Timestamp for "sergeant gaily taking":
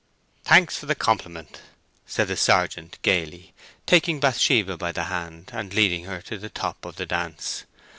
2.35-4.19